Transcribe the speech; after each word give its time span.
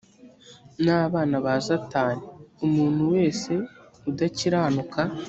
n 0.83 0.85
abana 1.03 1.35
ba 1.45 1.53
satani 1.67 2.23
umuntu 2.65 3.03
wese 3.13 3.51
udakiranuka 4.09 4.99